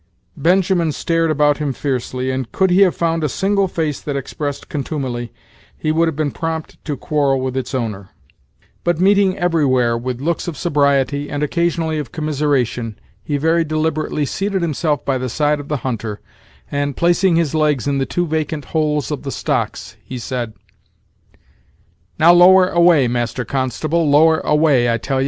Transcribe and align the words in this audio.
Benjamin 0.35 0.91
stared 0.91 1.29
about 1.29 1.59
him 1.59 1.73
fiercely, 1.73 2.31
and 2.31 2.51
could 2.51 2.71
he 2.71 2.81
have 2.81 2.95
found 2.95 3.23
a 3.23 3.29
single 3.29 3.67
face 3.67 4.01
that 4.01 4.15
expressed 4.15 4.67
contumely, 4.67 5.31
he 5.77 5.91
would 5.91 6.07
have 6.07 6.15
been 6.15 6.31
prompt 6.31 6.83
to 6.85 6.97
quarrel 6.97 7.39
with 7.39 7.55
its 7.55 7.75
owner; 7.75 8.09
but 8.83 8.99
meeting 8.99 9.37
everywhere 9.37 9.95
with 9.95 10.19
looks 10.19 10.47
of 10.47 10.57
sobriety, 10.57 11.29
and 11.29 11.43
occasionally 11.43 11.99
of 11.99 12.11
commiseration, 12.11 12.97
he 13.21 13.37
very 13.37 13.63
deliberately 13.63 14.25
seated 14.25 14.63
himself 14.63 15.05
by 15.05 15.19
the 15.19 15.29
side 15.29 15.59
of 15.59 15.67
the 15.67 15.77
hunter, 15.85 16.19
and, 16.71 16.97
placing 16.97 17.35
his 17.35 17.53
legs 17.53 17.85
in 17.87 17.99
the 17.99 18.05
two 18.07 18.25
vacant 18.25 18.65
holes 18.73 19.11
of 19.11 19.21
the 19.21 19.31
stocks, 19.31 19.97
he 20.03 20.17
said: 20.17 20.53
"Now 22.17 22.33
lower 22.33 22.69
away, 22.69 23.07
master 23.07 23.45
constable, 23.45 24.09
lower 24.09 24.39
away, 24.39 24.91
I 24.91 24.97
tell 24.97 25.19
ye! 25.19 25.19